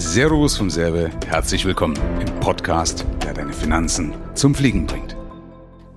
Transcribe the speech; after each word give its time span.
Servus 0.00 0.56
vom 0.56 0.70
Serbe, 0.70 1.10
herzlich 1.26 1.64
willkommen 1.64 1.98
im 2.20 2.32
Podcast, 2.38 3.04
der 3.24 3.34
deine 3.34 3.52
Finanzen 3.52 4.14
zum 4.34 4.54
Fliegen 4.54 4.86
bringt. 4.86 5.16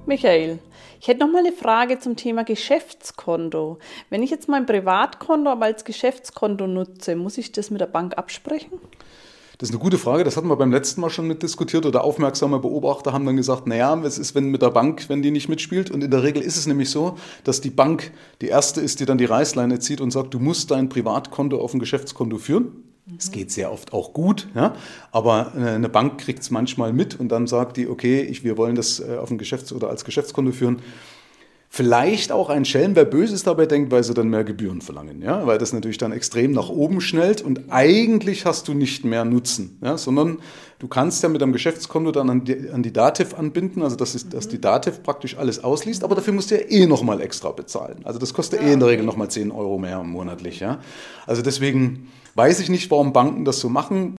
Michael, 0.07 0.57
ich 0.99 1.07
hätte 1.07 1.19
noch 1.19 1.31
mal 1.31 1.45
eine 1.45 1.51
Frage 1.51 1.99
zum 1.99 2.15
Thema 2.15 2.43
Geschäftskonto. 2.43 3.77
Wenn 4.09 4.23
ich 4.23 4.31
jetzt 4.31 4.49
mein 4.49 4.65
Privatkonto 4.65 5.51
aber 5.51 5.65
als 5.65 5.85
Geschäftskonto 5.85 6.65
nutze, 6.65 7.15
muss 7.15 7.37
ich 7.37 7.51
das 7.51 7.69
mit 7.69 7.79
der 7.79 7.85
Bank 7.85 8.17
absprechen? 8.17 8.71
Das 9.59 9.69
ist 9.69 9.75
eine 9.75 9.83
gute 9.83 9.99
Frage, 9.99 10.23
das 10.23 10.35
hatten 10.35 10.47
wir 10.47 10.55
beim 10.55 10.71
letzten 10.71 10.99
Mal 10.99 11.11
schon 11.11 11.27
mit 11.27 11.43
diskutiert 11.43 11.85
oder 11.85 12.03
aufmerksame 12.03 12.57
Beobachter 12.57 13.13
haben 13.13 13.27
dann 13.27 13.37
gesagt, 13.37 13.67
naja, 13.67 14.03
was 14.03 14.17
ist, 14.17 14.33
wenn 14.33 14.45
mit 14.45 14.63
der 14.63 14.71
Bank, 14.71 15.09
wenn 15.09 15.21
die 15.21 15.29
nicht 15.29 15.47
mitspielt? 15.47 15.91
Und 15.91 16.03
in 16.03 16.09
der 16.09 16.23
Regel 16.23 16.41
ist 16.41 16.57
es 16.57 16.65
nämlich 16.65 16.89
so, 16.89 17.17
dass 17.43 17.61
die 17.61 17.69
Bank 17.69 18.11
die 18.41 18.47
erste 18.47 18.81
ist, 18.81 18.99
die 18.99 19.05
dann 19.05 19.19
die 19.19 19.25
Reißleine 19.25 19.77
zieht 19.77 20.01
und 20.01 20.09
sagt, 20.09 20.33
du 20.33 20.39
musst 20.39 20.71
dein 20.71 20.89
Privatkonto 20.89 21.61
auf 21.61 21.75
ein 21.75 21.79
Geschäftskonto 21.79 22.39
führen. 22.39 22.90
Es 23.17 23.31
geht 23.31 23.51
sehr 23.51 23.71
oft 23.71 23.93
auch 23.93 24.13
gut, 24.13 24.47
ja? 24.55 24.75
aber 25.11 25.53
äh, 25.57 25.69
eine 25.69 25.89
Bank 25.89 26.19
kriegt 26.19 26.39
es 26.39 26.51
manchmal 26.51 26.93
mit 26.93 27.19
und 27.19 27.29
dann 27.29 27.47
sagt 27.47 27.77
die, 27.77 27.87
okay, 27.87 28.21
ich, 28.21 28.43
wir 28.43 28.57
wollen 28.57 28.75
das 28.75 28.99
äh, 28.99 29.17
auf 29.17 29.31
ein 29.31 29.37
Geschäfts- 29.37 29.73
oder 29.73 29.89
als 29.89 30.05
Geschäftskonto 30.05 30.51
führen. 30.51 30.81
Vielleicht 31.73 32.33
auch 32.33 32.49
ein 32.49 32.65
Schelm, 32.65 32.97
wer 32.97 33.05
Böses 33.05 33.43
dabei 33.43 33.65
denkt, 33.65 33.93
weil 33.93 34.03
sie 34.03 34.13
dann 34.13 34.27
mehr 34.27 34.43
Gebühren 34.43 34.81
verlangen, 34.81 35.21
ja, 35.21 35.47
weil 35.47 35.57
das 35.57 35.71
natürlich 35.71 35.97
dann 35.97 36.11
extrem 36.11 36.51
nach 36.51 36.67
oben 36.67 36.99
schnellt 36.99 37.41
und 37.41 37.71
eigentlich 37.71 38.45
hast 38.45 38.67
du 38.67 38.73
nicht 38.73 39.05
mehr 39.05 39.23
Nutzen, 39.23 39.79
ja, 39.81 39.97
sondern 39.97 40.39
du 40.79 40.89
kannst 40.89 41.23
ja 41.23 41.29
mit 41.29 41.41
deinem 41.41 41.53
Geschäftskonto 41.53 42.11
dann 42.11 42.29
an 42.29 42.43
die, 42.43 42.69
an 42.69 42.83
die 42.83 42.91
Dativ 42.91 43.33
anbinden, 43.33 43.83
also 43.83 43.95
dass, 43.95 44.15
ist, 44.15 44.33
dass 44.33 44.49
die 44.49 44.59
Dativ 44.59 45.01
praktisch 45.01 45.37
alles 45.37 45.63
ausliest, 45.63 46.03
aber 46.03 46.13
dafür 46.13 46.33
musst 46.33 46.51
du 46.51 46.55
ja 46.55 46.61
eh 46.67 46.85
nochmal 46.87 47.21
extra 47.21 47.51
bezahlen. 47.51 48.01
Also 48.03 48.19
das 48.19 48.33
kostet 48.33 48.61
ja, 48.61 48.67
eh 48.67 48.73
in 48.73 48.81
der 48.81 48.89
Regel 48.89 49.05
nochmal 49.05 49.31
10 49.31 49.49
Euro 49.49 49.77
mehr 49.77 50.03
monatlich, 50.03 50.59
ja. 50.59 50.79
Also 51.25 51.41
deswegen 51.41 52.09
weiß 52.35 52.59
ich 52.59 52.67
nicht, 52.67 52.91
warum 52.91 53.13
Banken 53.13 53.45
das 53.45 53.61
so 53.61 53.69
machen. 53.69 54.17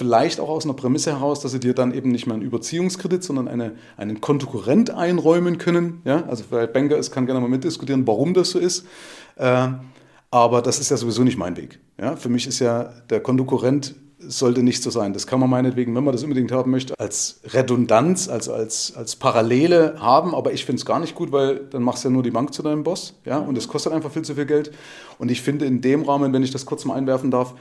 Vielleicht 0.00 0.40
auch 0.40 0.48
aus 0.48 0.64
einer 0.64 0.72
Prämisse 0.72 1.10
heraus, 1.10 1.40
dass 1.40 1.52
sie 1.52 1.60
dir 1.60 1.74
dann 1.74 1.92
eben 1.92 2.10
nicht 2.10 2.26
mehr 2.26 2.32
einen 2.32 2.42
Überziehungskredit, 2.42 3.22
sondern 3.22 3.48
eine, 3.48 3.72
einen 3.98 4.22
Kontokorrent 4.22 4.88
einräumen 4.88 5.58
können. 5.58 6.00
Ja? 6.06 6.24
Also 6.26 6.44
wer 6.48 6.66
Banker 6.66 6.96
ist, 6.96 7.10
kann 7.10 7.26
gerne 7.26 7.38
mal 7.38 7.50
mitdiskutieren, 7.50 8.06
warum 8.06 8.32
das 8.32 8.48
so 8.48 8.58
ist. 8.58 8.86
Äh, 9.36 9.68
aber 10.30 10.62
das 10.62 10.80
ist 10.80 10.90
ja 10.90 10.96
sowieso 10.96 11.22
nicht 11.22 11.36
mein 11.36 11.54
Weg. 11.58 11.80
Ja? 12.00 12.16
Für 12.16 12.30
mich 12.30 12.46
ist 12.46 12.60
ja 12.60 12.84
der 13.10 13.20
Kontokorrent 13.20 13.94
sollte 14.20 14.62
nicht 14.62 14.82
so 14.82 14.88
sein. 14.88 15.12
Das 15.12 15.26
kann 15.26 15.38
man 15.38 15.50
meinetwegen, 15.50 15.94
wenn 15.94 16.04
man 16.04 16.12
das 16.12 16.24
unbedingt 16.24 16.50
haben 16.50 16.70
möchte, 16.70 16.98
als 16.98 17.40
Redundanz, 17.52 18.30
also 18.30 18.54
als, 18.54 18.96
als 18.96 19.16
Parallele 19.16 19.96
haben. 19.98 20.34
Aber 20.34 20.54
ich 20.54 20.64
finde 20.64 20.80
es 20.80 20.86
gar 20.86 20.98
nicht 20.98 21.14
gut, 21.14 21.30
weil 21.30 21.56
dann 21.68 21.82
machst 21.82 22.04
du 22.04 22.08
ja 22.08 22.14
nur 22.14 22.22
die 22.22 22.30
Bank 22.30 22.54
zu 22.54 22.62
deinem 22.62 22.84
Boss. 22.84 23.20
Ja? 23.26 23.36
Und 23.36 23.58
es 23.58 23.68
kostet 23.68 23.92
einfach 23.92 24.10
viel 24.10 24.22
zu 24.22 24.34
viel 24.34 24.46
Geld. 24.46 24.72
Und 25.18 25.30
ich 25.30 25.42
finde 25.42 25.66
in 25.66 25.82
dem 25.82 26.04
Rahmen, 26.04 26.32
wenn 26.32 26.42
ich 26.42 26.52
das 26.52 26.64
kurz 26.64 26.86
mal 26.86 26.94
einwerfen 26.94 27.30
darf, 27.30 27.54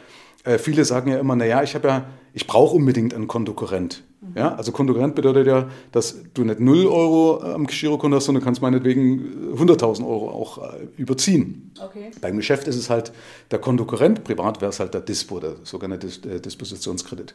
äh, 0.46 0.58
viele 0.58 0.86
sagen 0.86 1.12
ja 1.12 1.20
immer, 1.20 1.36
naja, 1.36 1.64
ich 1.64 1.76
habe 1.76 1.88
ja, 1.88 2.06
ich 2.34 2.48
brauche 2.48 2.76
unbedingt 2.76 3.14
einen 3.14 3.28
Kontokorrent. 3.28 4.04
Ja, 4.36 4.54
also 4.56 4.72
Kontokorrent 4.72 5.16
bedeutet 5.16 5.48
ja, 5.48 5.70
dass 5.92 6.18
du 6.34 6.44
nicht 6.44 6.60
0 6.60 6.88
Euro 6.88 7.42
am 7.42 7.68
Girokonto 7.68 8.18
hast, 8.18 8.26
sondern 8.26 8.44
kannst 8.44 8.62
meinetwegen 8.62 9.56
100.000 9.56 10.06
Euro 10.06 10.30
auch 10.30 10.58
äh, 10.58 10.88
überziehen. 10.98 11.72
Okay. 11.82 12.12
Beim 12.20 12.36
Geschäft 12.36 12.68
ist 12.68 12.76
es 12.76 12.90
halt 12.90 13.14
der 13.52 13.60
Kontokorrent, 13.60 14.24
privat 14.26 14.62
wäre 14.62 14.70
es 14.70 14.80
halt 14.80 14.94
der 14.94 15.02
Dispo, 15.02 15.40
der 15.40 15.56
sogenannte 15.64 16.08
äh, 16.08 16.42
Dispositionskredit. 16.42 17.34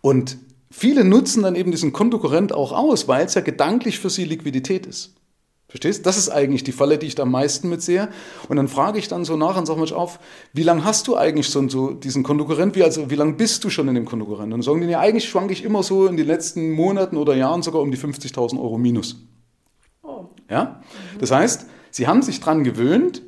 Und 0.00 0.36
viele 0.70 1.04
nutzen 1.04 1.44
dann 1.44 1.54
eben 1.54 1.70
diesen 1.70 1.92
Kontokorrent 1.92 2.52
auch 2.52 2.72
aus, 2.72 3.06
weil 3.06 3.26
es 3.26 3.34
ja 3.34 3.40
gedanklich 3.40 4.00
für 4.00 4.10
sie 4.10 4.24
Liquidität 4.24 4.86
ist. 4.86 5.14
Verstehst? 5.68 6.06
Das 6.06 6.16
ist 6.16 6.28
eigentlich 6.28 6.62
die 6.62 6.72
Falle, 6.72 6.96
die 6.96 7.06
ich 7.06 7.16
da 7.16 7.24
am 7.24 7.32
meisten 7.32 7.68
mitsehe. 7.68 8.08
Und 8.48 8.56
dann 8.56 8.68
frage 8.68 8.98
ich 8.98 9.08
dann 9.08 9.24
so 9.24 9.36
nach 9.36 9.56
und 9.56 9.66
sage 9.66 9.80
mal 9.80 9.92
auf, 9.92 10.20
wie 10.52 10.62
lange 10.62 10.84
hast 10.84 11.08
du 11.08 11.16
eigentlich 11.16 11.50
so, 11.50 11.68
so 11.68 11.90
diesen 11.90 12.22
Konkurrent? 12.22 12.76
Wie, 12.76 12.84
also, 12.84 13.10
wie 13.10 13.16
lange 13.16 13.32
bist 13.32 13.64
du 13.64 13.70
schon 13.70 13.88
in 13.88 13.96
dem 13.96 14.04
Konkurrent? 14.04 14.44
Und 14.44 14.50
dann 14.52 14.62
sagen 14.62 14.80
die, 14.80 14.86
ja, 14.86 15.00
eigentlich 15.00 15.28
schwanke 15.28 15.52
ich 15.52 15.64
immer 15.64 15.82
so 15.82 16.06
in 16.06 16.16
den 16.16 16.26
letzten 16.26 16.70
Monaten 16.70 17.16
oder 17.16 17.34
Jahren 17.34 17.62
sogar 17.62 17.82
um 17.82 17.90
die 17.90 17.98
50.000 17.98 18.60
Euro 18.60 18.78
minus. 18.78 19.16
Oh. 20.02 20.26
Ja? 20.48 20.82
Das 21.18 21.32
heißt, 21.32 21.66
sie 21.90 22.06
haben 22.06 22.22
sich 22.22 22.38
dran 22.38 22.62
gewöhnt, 22.62 23.22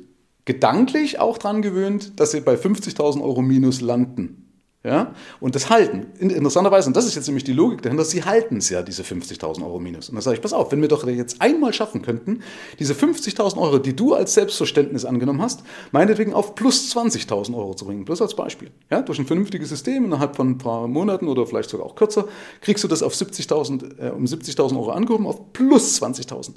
gedanklich 0.45 1.19
auch 1.19 1.37
dran 1.37 1.61
gewöhnt, 1.61 2.21
dass 2.21 2.31
sie 2.31 2.39
bei 2.39 2.55
50.000 2.55 3.21
Euro 3.21 3.41
minus 3.41 3.81
landen. 3.81 4.48
Ja? 4.81 5.13
Und 5.41 5.55
das 5.55 5.69
halten. 5.69 6.07
Interessanterweise, 6.19 6.87
und 6.87 6.95
das 6.95 7.05
ist 7.05 7.15
jetzt 7.15 7.27
nämlich 7.27 7.43
die 7.43 7.51
Logik 7.51 7.81
dahinter, 7.81 8.05
sie 8.05 8.23
halten 8.23 8.57
es 8.57 8.69
ja, 8.69 8.81
diese 8.81 9.03
50.000 9.03 9.61
Euro 9.61 9.77
minus. 9.77 10.07
Und 10.07 10.15
dann 10.15 10.21
sage 10.21 10.37
ich, 10.37 10.41
pass 10.41 10.53
auf, 10.53 10.71
wenn 10.71 10.79
wir 10.79 10.87
doch 10.87 11.05
jetzt 11.05 11.41
einmal 11.41 11.73
schaffen 11.73 12.01
könnten, 12.01 12.41
diese 12.79 12.93
50.000 12.93 13.57
Euro, 13.57 13.79
die 13.79 13.93
du 13.93 14.13
als 14.13 14.35
Selbstverständnis 14.35 15.03
angenommen 15.03 15.41
hast, 15.41 15.63
meinetwegen 15.91 16.33
auf 16.33 16.55
plus 16.55 16.95
20.000 16.95 17.57
Euro 17.57 17.73
zu 17.73 17.85
bringen, 17.85 18.05
bloß 18.05 18.21
als 18.21 18.35
Beispiel. 18.35 18.71
Ja? 18.89 19.01
Durch 19.01 19.19
ein 19.19 19.25
vernünftiges 19.25 19.67
System 19.67 20.05
innerhalb 20.05 20.37
von 20.37 20.51
ein 20.51 20.57
paar 20.57 20.87
Monaten 20.87 21.27
oder 21.27 21.45
vielleicht 21.45 21.69
sogar 21.69 21.85
auch 21.85 21.95
kürzer, 21.95 22.29
kriegst 22.61 22.81
du 22.81 22.87
das 22.87 23.03
auf 23.03 23.13
70.000, 23.13 23.99
äh, 23.99 24.11
um 24.11 24.23
70.000 24.23 24.77
Euro 24.77 24.91
angehoben 24.91 25.27
auf 25.27 25.51
plus 25.51 26.01
20.000. 26.01 26.53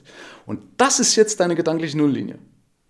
Und 0.46 0.60
das 0.76 1.00
ist 1.00 1.16
jetzt 1.16 1.40
deine 1.40 1.56
gedankliche 1.56 1.98
Nulllinie. 1.98 2.38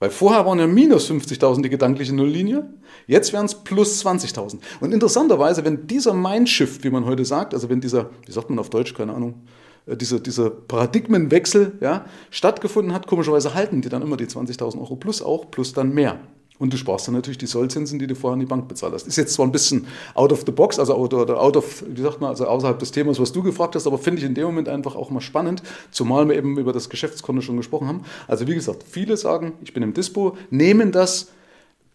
Weil 0.03 0.11
vorher 0.11 0.45
waren 0.45 0.59
ja 0.59 0.67
minus 0.67 1.09
50.000 1.09 1.63
die 1.63 1.69
gedankliche 1.69 2.13
Nulllinie, 2.13 2.69
jetzt 3.07 3.33
wären 3.33 3.47
es 3.47 3.55
plus 3.55 4.05
20.000. 4.05 4.59
Und 4.81 4.93
interessanterweise, 4.93 5.65
wenn 5.65 5.87
dieser 5.87 6.13
Mindshift, 6.13 6.83
wie 6.83 6.91
man 6.91 7.05
heute 7.05 7.25
sagt, 7.25 7.55
also 7.55 7.69
wenn 7.69 7.81
dieser, 7.81 8.11
wie 8.27 8.33
sagt 8.33 8.51
man 8.51 8.59
auf 8.59 8.69
Deutsch, 8.69 8.95
keine 8.95 9.15
Ahnung, 9.15 9.47
äh, 9.87 9.97
dieser, 9.97 10.19
dieser 10.19 10.51
Paradigmenwechsel 10.51 11.79
ja, 11.81 12.05
stattgefunden 12.31 12.93
hat, 12.93 13.07
komischerweise 13.07 13.55
halten 13.55 13.81
die 13.81 13.91
dann 13.91 14.03
immer 14.03 14.17
die 14.17 14.27
20.000 14.27 14.81
Euro 14.81 14.97
plus 14.97 15.23
auch, 15.23 15.53
plus 15.53 15.73
dann 15.73 15.95
mehr. 15.95 16.19
Und 16.63 16.73
du 16.73 16.77
sparst 16.77 17.09
dann 17.09 17.17
natürlich 17.17 17.39
die 17.39 17.47
Sollzinsen, 17.47 17.99
die 17.99 18.07
du 18.07 18.15
vorher 18.15 18.35
an 18.35 18.39
die 18.39 18.47
Bank 18.47 18.69
bezahlt 18.69 18.95
hast. 18.95 19.09
Ist 19.09 19.17
jetzt 19.17 19.35
zwar 19.35 19.45
ein 19.45 19.51
bisschen 19.51 19.85
out 20.15 20.31
of 20.31 20.45
the 20.47 20.53
box, 20.53 20.79
also 20.79 20.95
out, 20.95 21.13
out 21.13 21.57
of, 21.57 21.83
wie 21.89 22.03
sagt 22.03 22.21
man, 22.21 22.31
also 22.31 22.47
außerhalb 22.47 22.79
des 22.79 22.93
Themas, 22.93 23.19
was 23.19 23.33
du 23.33 23.43
gefragt 23.43 23.75
hast, 23.75 23.89
aber 23.89 23.99
finde 23.99 24.21
ich 24.21 24.25
in 24.25 24.37
dem 24.37 24.45
Moment 24.45 24.69
einfach 24.69 24.95
auch 24.95 25.11
mal 25.11 25.21
spannend, 25.21 25.65
zumal 25.91 26.29
wir 26.29 26.37
eben 26.37 26.57
über 26.57 26.73
das 26.73 26.89
Geschäftskonto 26.89 27.43
schon 27.43 27.57
gesprochen 27.57 27.89
haben. 27.89 28.03
Also 28.29 28.47
wie 28.47 28.55
gesagt, 28.55 28.85
viele 28.89 29.17
sagen, 29.17 29.55
ich 29.65 29.75
bin 29.75 29.83
im 29.83 29.93
Dispo, 29.93 30.37
nehmen 30.51 30.93
das 30.93 31.33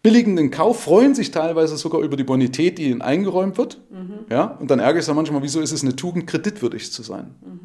billigenden 0.02 0.50
Kauf, 0.50 0.82
freuen 0.82 1.14
sich 1.14 1.30
teilweise 1.30 1.78
sogar 1.78 2.02
über 2.02 2.18
die 2.18 2.24
Bonität, 2.24 2.76
die 2.76 2.90
ihnen 2.90 3.00
eingeräumt 3.00 3.56
wird. 3.56 3.80
Mhm. 3.90 4.26
Ja, 4.28 4.58
und 4.60 4.70
dann 4.70 4.80
ärgere 4.80 4.98
ich 4.98 5.06
sich 5.06 5.14
manchmal, 5.14 5.42
wieso 5.42 5.62
ist 5.62 5.72
es 5.72 5.82
eine 5.82 5.96
Tugend, 5.96 6.26
kreditwürdig 6.26 6.92
zu 6.92 7.02
sein? 7.02 7.34
Mhm 7.40 7.57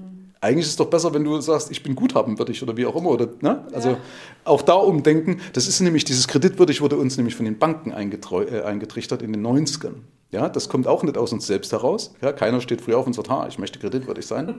eigentlich 0.44 0.66
ist 0.66 0.72
es 0.72 0.76
doch 0.76 0.90
besser, 0.90 1.14
wenn 1.14 1.24
du 1.24 1.40
sagst, 1.40 1.72
ich 1.72 1.84
bin 1.84 1.96
guthabenwürdig 1.96 2.62
oder 2.62 2.76
wie 2.76 2.86
auch 2.86 2.96
immer. 2.96 3.12
Oder, 3.12 3.30
ne? 3.40 3.66
Also 3.72 3.92
ja. 3.92 3.98
auch 4.44 4.62
da 4.62 4.74
umdenken. 4.74 5.40
Das 5.54 5.68
ist 5.68 5.80
nämlich, 5.80 6.04
dieses 6.04 6.28
kreditwürdig 6.28 6.82
wurde 6.82 6.98
uns 6.98 7.16
nämlich 7.16 7.36
von 7.36 7.46
den 7.46 7.58
Banken 7.58 7.92
äh, 7.92 8.62
eingetrichtert 8.62 9.22
in 9.22 9.32
den 9.32 9.46
90ern. 9.46 9.94
Ja, 10.32 10.50
das 10.50 10.68
kommt 10.68 10.88
auch 10.88 11.04
nicht 11.04 11.16
aus 11.16 11.32
uns 11.32 11.46
selbst 11.48 11.72
heraus. 11.72 12.16
Ja, 12.22 12.34
keiner 12.34 12.60
steht 12.60 12.82
früh 12.82 12.94
auf 12.94 13.06
und 13.06 13.14
sagt, 13.14 13.30
ha, 13.30 13.48
ich 13.48 13.60
möchte 13.60 13.80
kreditwürdig 13.80 14.26
sein. 14.26 14.56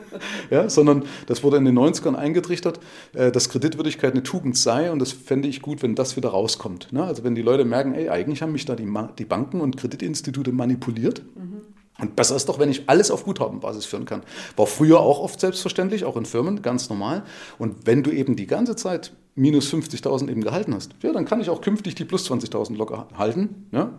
ja, 0.50 0.68
sondern 0.68 1.04
das 1.26 1.42
wurde 1.42 1.56
in 1.56 1.64
den 1.64 1.78
90ern 1.78 2.14
eingetrichtert, 2.14 2.80
äh, 3.14 3.32
dass 3.32 3.48
Kreditwürdigkeit 3.48 4.12
eine 4.12 4.24
Tugend 4.24 4.58
sei 4.58 4.90
und 4.90 4.98
das 4.98 5.12
fände 5.12 5.48
ich 5.48 5.62
gut, 5.62 5.82
wenn 5.82 5.94
das 5.94 6.16
wieder 6.16 6.28
rauskommt. 6.28 6.92
Ne? 6.92 7.04
Also 7.04 7.24
wenn 7.24 7.34
die 7.34 7.42
Leute 7.42 7.64
merken, 7.64 7.94
ey, 7.94 8.10
eigentlich 8.10 8.42
haben 8.42 8.52
mich 8.52 8.66
da 8.66 8.74
die, 8.74 8.88
die 9.18 9.24
Banken 9.24 9.62
und 9.62 9.78
Kreditinstitute 9.78 10.52
manipuliert. 10.52 11.22
Mhm 11.36 11.51
und 12.02 12.16
besser 12.16 12.34
ist 12.34 12.48
doch, 12.48 12.58
wenn 12.58 12.68
ich 12.68 12.88
alles 12.88 13.12
auf 13.12 13.24
Guthabenbasis 13.24 13.86
führen 13.86 14.06
kann. 14.06 14.22
War 14.56 14.66
früher 14.66 14.98
auch 14.98 15.20
oft 15.20 15.38
selbstverständlich, 15.38 16.04
auch 16.04 16.16
in 16.16 16.26
Firmen, 16.26 16.60
ganz 16.60 16.90
normal. 16.90 17.22
Und 17.58 17.86
wenn 17.86 18.02
du 18.02 18.10
eben 18.10 18.34
die 18.34 18.48
ganze 18.48 18.74
Zeit 18.74 19.12
minus 19.36 19.72
50.000 19.72 20.28
eben 20.28 20.42
gehalten 20.42 20.74
hast, 20.74 20.90
ja, 21.02 21.12
dann 21.12 21.24
kann 21.24 21.40
ich 21.40 21.48
auch 21.48 21.60
künftig 21.60 21.94
die 21.94 22.04
plus 22.04 22.28
20.000 22.28 22.76
locker 22.76 23.06
halten. 23.16 23.68
Ja? 23.70 23.92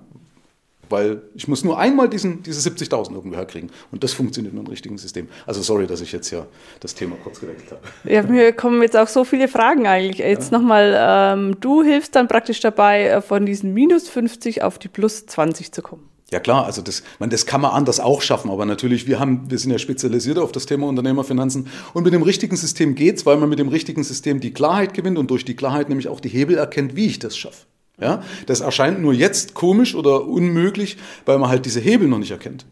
Weil 0.89 1.21
ich 1.33 1.47
muss 1.47 1.63
nur 1.63 1.79
einmal 1.79 2.09
diesen, 2.09 2.43
diese 2.43 2.69
70.000 2.69 3.13
irgendwo 3.13 3.37
herkriegen. 3.37 3.71
Und 3.93 4.03
das 4.03 4.11
funktioniert 4.11 4.53
mit 4.53 4.59
einem 4.59 4.69
richtigen 4.69 4.97
System. 4.97 5.29
Also 5.47 5.61
sorry, 5.61 5.87
dass 5.87 6.01
ich 6.01 6.11
jetzt 6.11 6.29
ja 6.29 6.45
das 6.81 6.95
Thema 6.95 7.15
kurz 7.23 7.39
gewechselt 7.39 7.71
habe. 7.71 8.13
Ja, 8.13 8.21
mir 8.23 8.51
kommen 8.51 8.81
jetzt 8.81 8.97
auch 8.97 9.07
so 9.07 9.23
viele 9.23 9.47
Fragen 9.47 9.87
eigentlich. 9.87 10.17
Jetzt 10.17 10.51
ja. 10.51 10.57
nochmal, 10.57 10.93
ähm, 10.97 11.55
du 11.61 11.83
hilfst 11.83 12.15
dann 12.15 12.27
praktisch 12.27 12.59
dabei, 12.59 13.05
äh, 13.05 13.21
von 13.21 13.45
diesen 13.45 13.73
minus 13.73 14.09
50 14.09 14.61
auf 14.61 14.77
die 14.77 14.89
plus 14.89 15.25
20 15.25 15.71
zu 15.71 15.81
kommen. 15.81 16.12
Ja 16.33 16.39
klar, 16.39 16.65
also 16.65 16.81
das, 16.81 17.03
man, 17.19 17.29
das 17.29 17.45
kann 17.45 17.61
man 17.61 17.71
anders 17.73 17.99
auch 17.99 18.23
schaffen, 18.23 18.49
aber 18.49 18.65
natürlich, 18.65 19.05
wir, 19.05 19.19
haben, 19.19 19.51
wir 19.51 19.59
sind 19.59 19.69
ja 19.69 19.77
spezialisiert 19.77 20.39
auf 20.39 20.51
das 20.51 20.65
Thema 20.65 20.87
Unternehmerfinanzen 20.87 21.67
und 21.93 22.03
mit 22.03 22.11
dem 22.11 22.23
richtigen 22.23 22.55
System 22.55 22.95
geht 22.95 23.17
es, 23.17 23.25
weil 23.27 23.37
man 23.37 23.49
mit 23.49 23.59
dem 23.59 23.67
richtigen 23.67 24.03
System 24.03 24.39
die 24.39 24.51
Klarheit 24.51 24.95
gewinnt 24.95 25.19
und 25.19 25.29
durch 25.29 25.45
die 25.45 25.55
Klarheit 25.55 25.89
nämlich 25.89 26.07
auch 26.07 26.19
die 26.19 26.29
Hebel 26.29 26.57
erkennt, 26.57 26.95
wie 26.95 27.05
ich 27.05 27.19
das 27.19 27.37
schaffe. 27.37 27.67
Ja? 28.01 28.23
Das 28.47 28.61
erscheint 28.61 28.99
nur 28.99 29.13
jetzt 29.13 29.53
komisch 29.53 29.93
oder 29.93 30.27
unmöglich, 30.27 30.97
weil 31.27 31.37
man 31.37 31.51
halt 31.51 31.67
diese 31.67 31.79
Hebel 31.79 32.07
noch 32.07 32.17
nicht 32.17 32.31
erkennt. 32.31 32.65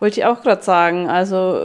Wollte 0.00 0.18
ich 0.18 0.26
auch 0.26 0.42
gerade 0.42 0.64
sagen. 0.64 1.08
Also 1.08 1.56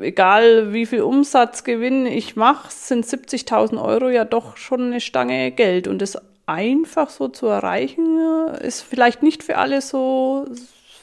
äh, 0.00 0.06
egal 0.06 0.74
wie 0.74 0.84
viel 0.84 1.00
Umsatzgewinn 1.00 2.04
ich 2.04 2.36
mache, 2.36 2.70
sind 2.70 3.06
70.000 3.06 3.82
Euro 3.82 4.10
ja 4.10 4.26
doch 4.26 4.58
schon 4.58 4.82
eine 4.82 5.00
Stange 5.00 5.50
Geld. 5.50 5.88
Und 5.88 6.02
das 6.02 6.18
einfach 6.44 7.08
so 7.08 7.28
zu 7.28 7.46
erreichen, 7.46 8.18
äh, 8.52 8.66
ist 8.66 8.82
vielleicht 8.82 9.22
nicht 9.22 9.42
für 9.42 9.56
alle 9.56 9.80
so 9.80 10.46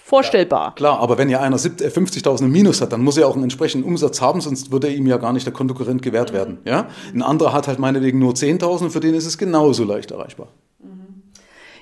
vorstellbar. 0.08 0.68
Ja, 0.68 0.72
klar, 0.72 1.00
aber 1.00 1.18
wenn 1.18 1.30
ja 1.30 1.42
einer 1.42 1.58
50.000 1.58 2.42
äh, 2.42 2.46
im 2.46 2.52
Minus 2.52 2.80
hat, 2.80 2.94
dann 2.94 3.02
muss 3.02 3.18
er 3.18 3.28
auch 3.28 3.34
einen 3.34 3.44
entsprechenden 3.44 3.86
Umsatz 3.86 4.22
haben, 4.22 4.40
sonst 4.40 4.72
würde 4.72 4.88
ihm 4.88 5.06
ja 5.06 5.18
gar 5.18 5.34
nicht 5.34 5.46
der 5.46 5.54
Konkurrent 5.54 6.02
gewährt 6.02 6.32
werden. 6.32 6.60
Ja? 6.64 6.88
Ein 7.14 7.22
anderer 7.22 7.52
hat 7.52 7.68
halt 7.68 7.78
meinetwegen 7.78 8.18
nur 8.18 8.32
10.000, 8.32 8.90
für 8.90 9.02
den 9.02 9.14
ist 9.14 9.26
es 9.26 9.38
genauso 9.38 9.84
leicht 9.84 10.12
erreichbar. 10.12 10.48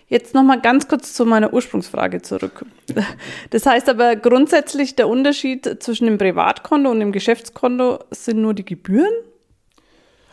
Jetzt 0.08 0.34
nochmal 0.34 0.60
ganz 0.62 0.88
kurz 0.88 1.14
zu 1.14 1.26
meiner 1.26 1.54
Ursprungsfrage 1.54 2.22
zurück. 2.22 2.66
Das 3.52 3.66
heißt 3.66 3.90
aber 3.90 4.16
grundsätzlich 4.16 4.96
der 4.96 5.08
Unterschied 5.08 5.84
zwischen 5.84 6.06
dem 6.06 6.18
Privatkonto 6.18 6.90
und 6.90 7.00
dem 7.00 7.12
Geschäftskonto 7.12 8.00
sind 8.10 8.42
nur 8.42 8.54
die 8.56 8.66
Gebühren? 8.66 9.14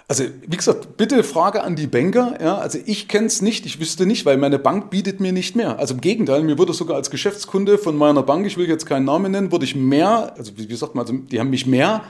Also, 0.08 0.24
wie 0.46 0.56
gesagt, 0.56 0.96
bitte 0.96 1.22
Frage 1.24 1.62
an 1.62 1.76
die 1.76 1.86
Banker. 1.86 2.38
Ja, 2.40 2.58
also 2.58 2.78
ich 2.84 3.08
kenne 3.08 3.26
es 3.26 3.40
nicht, 3.40 3.66
ich 3.66 3.80
wüsste 3.80 4.04
nicht, 4.04 4.26
weil 4.26 4.36
meine 4.36 4.58
Bank 4.58 4.90
bietet 4.90 5.20
mir 5.20 5.32
nicht 5.32 5.56
mehr. 5.56 5.78
Also 5.78 5.94
im 5.94 6.00
Gegenteil, 6.00 6.42
mir 6.42 6.58
wurde 6.58 6.72
sogar 6.72 6.96
als 6.96 7.10
Geschäftskunde 7.10 7.78
von 7.78 7.96
meiner 7.96 8.22
Bank, 8.22 8.46
ich 8.46 8.56
will 8.56 8.68
jetzt 8.68 8.84
keinen 8.86 9.06
Namen 9.06 9.32
nennen, 9.32 9.52
wurde 9.52 9.64
ich 9.64 9.74
mehr, 9.74 10.34
also 10.36 10.52
wie 10.56 10.66
gesagt, 10.66 10.96
also 10.96 11.14
die 11.14 11.40
haben 11.40 11.50
mich 11.50 11.66
mehr 11.66 12.02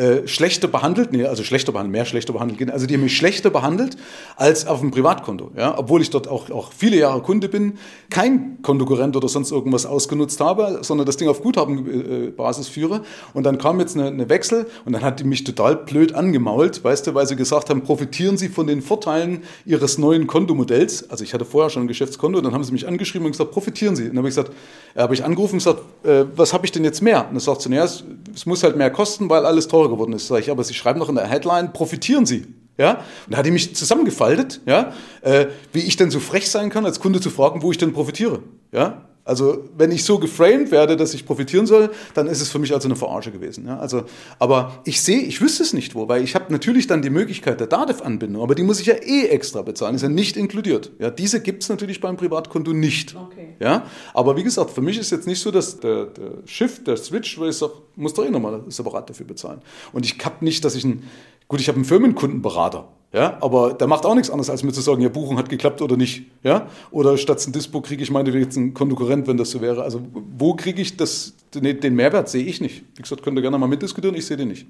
äh, 0.00 0.26
schlechter 0.26 0.66
behandelt, 0.66 1.12
nee, 1.12 1.26
also 1.26 1.44
schlechter 1.44 1.72
behandelt, 1.72 1.92
mehr 1.92 2.06
schlechter 2.06 2.32
behandelt, 2.32 2.70
also 2.70 2.86
die 2.86 2.94
haben 2.94 3.02
mich 3.02 3.14
schlechter 3.14 3.50
behandelt 3.50 3.98
als 4.36 4.66
auf 4.66 4.80
dem 4.80 4.90
Privatkonto, 4.90 5.50
ja, 5.56 5.78
obwohl 5.78 6.00
ich 6.00 6.08
dort 6.08 6.26
auch, 6.26 6.48
auch 6.50 6.72
viele 6.72 6.96
Jahre 6.96 7.20
Kunde 7.20 7.50
bin, 7.50 7.74
kein 8.08 8.62
Kontokorrent 8.62 9.14
oder 9.14 9.28
sonst 9.28 9.52
irgendwas 9.52 9.84
ausgenutzt 9.84 10.40
habe, 10.40 10.78
sondern 10.80 11.06
das 11.06 11.18
Ding 11.18 11.28
auf 11.28 11.42
Guthabenbasis 11.42 12.68
führe. 12.68 13.02
Und 13.34 13.44
dann 13.44 13.58
kam 13.58 13.78
jetzt 13.78 13.94
eine, 13.94 14.06
eine 14.06 14.30
Wechsel 14.30 14.66
und 14.86 14.94
dann 14.94 15.02
hat 15.02 15.20
die 15.20 15.24
mich 15.24 15.44
total 15.44 15.76
blöd 15.76 16.14
angemault, 16.14 16.82
weißt 16.82 17.06
du, 17.08 17.14
weil 17.14 17.26
sie 17.26 17.36
gesagt 17.36 17.68
haben, 17.68 17.82
profitieren 17.82 18.38
Sie 18.38 18.48
von 18.48 18.66
den 18.66 18.80
Vorteilen 18.80 19.42
Ihres 19.66 19.98
neuen 19.98 20.26
Kontomodells, 20.26 21.10
also 21.10 21.24
ich 21.24 21.34
hatte 21.34 21.44
vorher 21.44 21.68
schon 21.68 21.82
ein 21.82 21.88
Geschäftskonto, 21.88 22.40
dann 22.40 22.54
haben 22.54 22.64
sie 22.64 22.72
mich 22.72 22.88
angeschrieben 22.88 23.26
und 23.26 23.32
gesagt, 23.32 23.50
profitieren 23.50 23.96
Sie, 23.96 24.04
und 24.04 24.10
dann 24.10 24.18
habe 24.18 24.28
ich 24.28 24.34
gesagt, 24.34 24.52
äh, 24.94 25.02
habe 25.02 25.12
ich 25.12 25.24
angerufen 25.24 25.56
und 25.56 25.58
gesagt, 25.58 25.80
äh, 26.04 26.24
was 26.34 26.54
habe 26.54 26.64
ich 26.64 26.72
denn 26.72 26.84
jetzt 26.84 27.02
mehr? 27.02 27.26
Und 27.26 27.32
dann 27.32 27.40
sagt 27.40 27.60
sie, 27.60 27.68
naja, 27.68 27.84
es, 27.84 28.02
es 28.34 28.46
muss 28.46 28.62
halt 28.62 28.76
mehr 28.76 28.90
kosten, 28.90 29.28
weil 29.28 29.44
alles 29.44 29.68
teurer 29.68 29.89
geworden 29.90 30.12
ist. 30.12 30.26
Sag 30.26 30.40
ich, 30.40 30.50
aber 30.50 30.64
Sie 30.64 30.74
schreiben 30.74 30.98
noch 30.98 31.08
in 31.08 31.16
der 31.16 31.26
Headline, 31.26 31.72
profitieren 31.72 32.26
Sie. 32.26 32.46
Ja? 32.78 32.92
Und 33.26 33.32
da 33.34 33.38
hat 33.38 33.46
die 33.46 33.50
mich 33.50 33.76
zusammengefaltet, 33.76 34.62
ja? 34.64 34.92
Äh, 35.20 35.46
wie 35.72 35.80
ich 35.80 35.96
denn 35.96 36.10
so 36.10 36.18
frech 36.18 36.48
sein 36.48 36.70
kann, 36.70 36.86
als 36.86 36.98
Kunde 36.98 37.20
zu 37.20 37.28
fragen, 37.28 37.62
wo 37.62 37.70
ich 37.70 37.78
denn 37.78 37.92
profitiere. 37.92 38.42
Ja? 38.72 39.04
Also 39.22 39.68
wenn 39.76 39.92
ich 39.92 40.04
so 40.04 40.18
geframed 40.18 40.70
werde, 40.70 40.96
dass 40.96 41.12
ich 41.12 41.26
profitieren 41.26 41.66
soll, 41.66 41.90
dann 42.14 42.26
ist 42.26 42.40
es 42.40 42.48
für 42.48 42.58
mich 42.58 42.72
also 42.72 42.88
eine 42.88 42.96
Verarsche 42.96 43.30
gewesen. 43.30 43.66
Ja? 43.66 43.78
Also, 43.78 44.04
aber 44.38 44.80
ich 44.84 45.02
sehe, 45.02 45.20
ich 45.20 45.42
wüsste 45.42 45.62
es 45.62 45.74
nicht 45.74 45.94
wo, 45.94 46.08
weil 46.08 46.24
ich 46.24 46.34
habe 46.34 46.50
natürlich 46.50 46.86
dann 46.86 47.02
die 47.02 47.10
Möglichkeit 47.10 47.60
der 47.60 47.66
DATEV-Anbindung, 47.66 48.42
aber 48.42 48.54
die 48.54 48.62
muss 48.62 48.80
ich 48.80 48.86
ja 48.86 48.94
eh 48.94 49.26
extra 49.26 49.60
bezahlen, 49.60 49.94
ist 49.94 50.02
ja 50.02 50.08
nicht 50.08 50.38
inkludiert. 50.38 50.90
Ja? 50.98 51.10
Diese 51.10 51.40
gibt 51.40 51.62
es 51.62 51.68
natürlich 51.68 52.00
beim 52.00 52.16
Privatkonto 52.16 52.72
nicht. 52.72 53.14
Okay. 53.14 53.49
Ja? 53.60 53.84
Aber 54.14 54.36
wie 54.36 54.42
gesagt, 54.42 54.70
für 54.70 54.80
mich 54.80 54.98
ist 54.98 55.10
jetzt 55.10 55.26
nicht 55.26 55.40
so, 55.40 55.50
dass 55.50 55.78
der, 55.78 56.06
der 56.06 56.30
Shift, 56.46 56.86
der 56.86 56.96
Switch, 56.96 57.38
wo 57.38 57.44
ich 57.44 57.56
sage, 57.56 57.74
muss 57.94 58.14
doch 58.14 58.24
eh 58.24 58.30
nochmal 58.30 58.62
separat 58.68 59.08
dafür 59.10 59.26
bezahlen. 59.26 59.60
Und 59.92 60.04
ich 60.04 60.16
habe 60.24 60.44
nicht, 60.44 60.64
dass 60.64 60.74
ich 60.74 60.84
ein, 60.84 61.04
gut, 61.46 61.60
ich 61.60 61.68
habe 61.68 61.76
einen 61.76 61.84
Firmenkundenberater. 61.84 62.88
Ja, 63.12 63.38
aber 63.40 63.74
der 63.74 63.88
macht 63.88 64.06
auch 64.06 64.14
nichts 64.14 64.30
anderes, 64.30 64.50
als 64.50 64.62
mir 64.62 64.72
zu 64.72 64.80
sagen, 64.80 65.02
ja, 65.02 65.08
Buchung 65.08 65.36
hat 65.36 65.48
geklappt 65.48 65.82
oder 65.82 65.96
nicht. 65.96 66.22
Ja? 66.44 66.68
Oder 66.92 67.18
statt 67.18 67.44
ein 67.44 67.52
Dispo 67.52 67.80
kriege 67.80 68.04
ich 68.04 68.10
meine 68.10 68.30
jetzt 68.30 68.56
einen 68.56 68.72
Konkurrent, 68.72 69.26
wenn 69.26 69.36
das 69.36 69.50
so 69.50 69.60
wäre. 69.60 69.82
Also 69.82 70.00
wo 70.12 70.54
kriege 70.54 70.80
ich 70.80 70.96
das, 70.96 71.34
den 71.52 71.94
Mehrwert 71.96 72.28
sehe 72.28 72.44
ich 72.44 72.60
nicht. 72.60 72.84
Wie 72.94 73.02
gesagt, 73.02 73.22
könnt 73.22 73.36
ihr 73.36 73.42
gerne 73.42 73.58
mal 73.58 73.66
mitdiskutieren, 73.66 74.16
ich 74.16 74.26
sehe 74.26 74.36
den 74.36 74.48
nicht. 74.48 74.66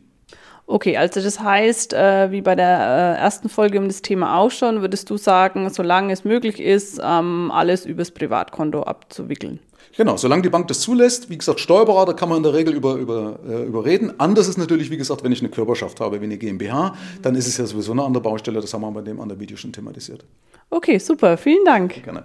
Okay, 0.67 0.97
also 0.97 1.21
das 1.21 1.41
heißt, 1.41 1.95
äh, 1.95 2.31
wie 2.31 2.43
bei 2.43 2.55
der 2.55 3.17
äh, 3.19 3.21
ersten 3.21 3.49
Folge 3.49 3.79
um 3.79 3.89
das 3.89 4.03
Thema 4.03 4.39
auch 4.39 4.53
schon, 4.53 4.83
würdest 4.83 5.11
du 5.11 5.17
sagen, 5.17 5.69
solange 5.69 6.13
es 6.13 6.25
möglich 6.25 6.61
ist, 6.61 7.01
ähm, 7.03 7.51
alles 7.53 7.85
übers 7.85 8.13
Privatkonto 8.13 8.85
abzuwickeln? 8.85 9.59
Genau, 9.97 10.17
solange 10.17 10.43
die 10.43 10.49
Bank 10.49 10.69
das 10.69 10.81
zulässt, 10.81 11.29
wie 11.29 11.37
gesagt, 11.37 11.59
Steuerberater 11.59 12.15
kann 12.15 12.29
man 12.29 12.39
in 12.39 12.45
der 12.45 12.55
Regel 12.55 12.75
über, 12.75 12.95
über, 12.95 13.41
äh, 13.49 13.65
überreden. 13.65 14.13
Anders 14.19 14.47
ist 14.47 14.59
natürlich, 14.59 14.91
wie 14.93 14.97
gesagt, 14.97 15.25
wenn 15.25 15.33
ich 15.33 15.41
eine 15.41 15.49
Körperschaft 15.49 15.99
habe, 15.99 16.21
wie 16.21 16.25
eine 16.25 16.39
GmbH, 16.39 16.95
dann 17.21 17.35
ist 17.35 17.49
es 17.49 17.57
ja 17.57 17.67
sowieso 17.67 17.91
eine 17.91 18.05
andere 18.05 18.23
Baustelle, 18.23 18.61
das 18.61 18.73
haben 18.73 18.83
wir 18.83 18.93
bei 18.93 19.03
dem 19.03 19.21
anderen 19.21 19.41
Video 19.41 19.57
schon 19.57 19.73
thematisiert. 19.73 20.25
Okay, 20.71 20.99
super, 20.99 21.37
vielen 21.37 21.65
Dank. 21.65 22.05
Gerne. 22.05 22.23